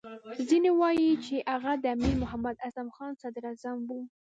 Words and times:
ځینې 0.49 0.69
وایي 0.79 1.09
چې 1.25 1.35
هغه 1.51 1.71
د 1.83 1.85
امیر 1.95 2.15
محمد 2.23 2.55
اعظم 2.65 2.87
خان 2.95 3.11
صدراعظم 3.21 3.77
وو. 3.87 3.99